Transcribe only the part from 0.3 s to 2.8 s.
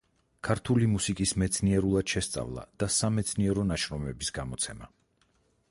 ქართული მუსიკის მეცნიერულად შესწავლა